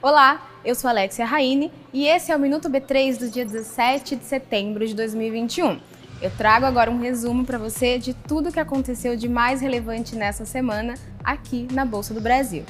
Olá, 0.00 0.48
eu 0.64 0.74
sou 0.74 0.88
Alexia 0.88 1.24
Raine 1.26 1.72
e 1.92 2.06
esse 2.06 2.30
é 2.30 2.36
o 2.36 2.38
Minuto 2.38 2.70
B3 2.70 3.18
do 3.18 3.28
dia 3.28 3.44
17 3.44 4.14
de 4.14 4.24
setembro 4.24 4.86
de 4.86 4.94
2021. 4.94 5.80
Eu 6.22 6.30
trago 6.30 6.64
agora 6.64 6.90
um 6.90 7.00
resumo 7.00 7.44
para 7.44 7.58
você 7.58 7.98
de 7.98 8.14
tudo 8.14 8.48
o 8.50 8.52
que 8.52 8.60
aconteceu 8.60 9.16
de 9.16 9.28
mais 9.28 9.60
relevante 9.60 10.14
nessa 10.14 10.44
semana 10.44 10.94
aqui 11.24 11.66
na 11.72 11.84
Bolsa 11.84 12.14
do 12.14 12.20
Brasil. 12.20 12.64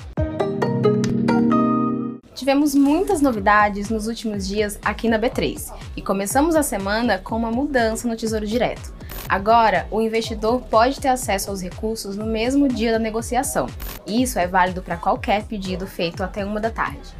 Tivemos 2.34 2.74
muitas 2.74 3.20
novidades 3.20 3.90
nos 3.90 4.06
últimos 4.06 4.48
dias 4.48 4.78
aqui 4.82 5.08
na 5.08 5.18
B3 5.18 5.72
e 5.94 6.00
começamos 6.00 6.56
a 6.56 6.62
semana 6.62 7.18
com 7.18 7.36
uma 7.36 7.50
mudança 7.50 8.08
no 8.08 8.16
Tesouro 8.16 8.46
Direto. 8.46 8.94
Agora, 9.28 9.86
o 9.90 10.00
investidor 10.00 10.60
pode 10.62 11.00
ter 11.00 11.08
acesso 11.08 11.50
aos 11.50 11.62
recursos 11.62 12.16
no 12.16 12.26
mesmo 12.26 12.68
dia 12.68 12.92
da 12.92 12.98
negociação. 12.98 13.66
Isso 14.06 14.38
é 14.38 14.46
válido 14.46 14.82
para 14.82 14.96
qualquer 14.96 15.44
pedido 15.44 15.86
feito 15.86 16.22
até 16.22 16.44
uma 16.44 16.60
da 16.60 16.70
tarde. 16.70 17.14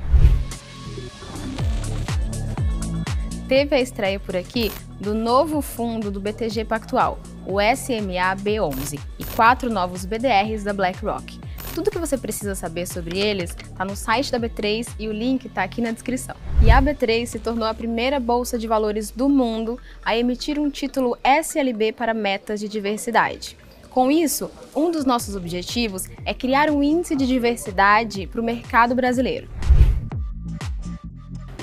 Teve 3.49 3.77
a 3.77 3.81
estreia 3.81 4.19
por 4.19 4.37
aqui 4.37 4.73
do 5.01 5.15
novo 5.15 5.61
fundo 5.61 6.11
do 6.11 6.21
BTG 6.21 6.65
Pactual, 6.65 7.19
o 7.47 7.59
SMA 7.77 8.37
B11, 8.43 8.99
e 9.19 9.25
quatro 9.37 9.71
novos 9.71 10.05
BDRs 10.05 10.65
da 10.65 10.73
BlackRock. 10.73 11.44
Tudo 11.75 11.91
que 11.91 11.99
você 11.99 12.17
precisa 12.17 12.55
saber 12.55 12.87
sobre 12.87 13.19
eles 13.19 13.51
está 13.51 13.85
no 13.85 13.97
site 13.97 14.31
da 14.31 14.39
B3 14.39 14.87
e 14.97 15.09
o 15.09 15.13
link 15.13 15.47
está 15.47 15.65
aqui 15.65 15.83
na 15.83 15.91
descrição. 15.91 16.37
E 16.63 16.71
a 16.71 16.81
B3 16.81 17.27
se 17.27 17.41
tornou 17.41 17.67
a 17.67 17.75
primeira 17.75 18.21
bolsa 18.21 18.57
de 18.57 18.69
valores 18.69 19.11
do 19.11 19.29
mundo 19.29 19.77
a 20.05 20.17
emitir 20.17 20.57
um 20.57 20.71
título 20.71 21.19
SLB 21.25 21.91
para 21.91 22.15
metas 22.15 22.61
de 22.61 22.69
diversidade. 22.69 23.57
Com 23.91 24.09
isso, 24.09 24.49
um 24.75 24.89
dos 24.89 25.05
nossos 25.05 25.35
objetivos 25.35 26.05
é 26.25 26.33
criar 26.33 26.71
um 26.71 26.81
índice 26.81 27.17
de 27.17 27.27
diversidade 27.27 28.29
para 28.29 28.41
o 28.41 28.45
mercado 28.45 28.95
brasileiro. 28.95 29.49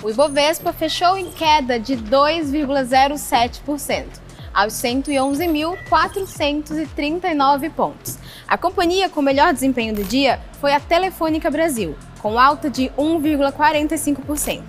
O 0.03 0.09
Ibovespa 0.09 0.73
fechou 0.73 1.15
em 1.15 1.31
queda 1.31 1.79
de 1.79 1.95
2,07% 1.95 4.19
aos 4.53 4.73
111.439 4.73 7.71
pontos. 7.71 8.19
A 8.51 8.57
companhia 8.57 9.07
com 9.07 9.21
melhor 9.21 9.53
desempenho 9.53 9.95
do 9.95 10.03
dia 10.03 10.37
foi 10.59 10.73
a 10.73 10.79
Telefônica 10.81 11.49
Brasil, 11.49 11.95
com 12.21 12.37
alta 12.37 12.69
de 12.69 12.89
1,45%. 12.97 14.61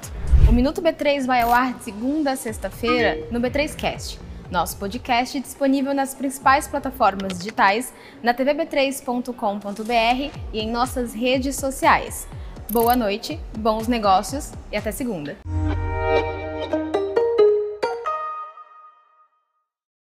O 0.49 0.53
Minuto 0.53 0.81
B3 0.81 1.27
vai 1.27 1.41
ao 1.41 1.53
ar 1.53 1.75
de 1.75 1.83
segunda 1.83 2.31
a 2.31 2.37
sexta-feira 2.37 3.27
no 3.33 3.41
B3Cast, 3.41 4.21
nosso 4.53 4.77
podcast 4.77 5.41
disponível 5.41 5.93
nas 5.93 6.15
principais 6.15 6.69
plataformas 6.69 7.37
digitais, 7.37 7.93
na 8.23 8.33
tvb3.com.br 8.33 10.39
e 10.53 10.61
em 10.61 10.71
nossas 10.71 11.13
redes 11.13 11.57
sociais. 11.57 12.29
Boa 12.71 12.95
noite, 12.95 13.41
bons 13.59 13.89
negócios 13.89 14.53
e 14.71 14.77
até 14.77 14.93
segunda. 14.93 15.37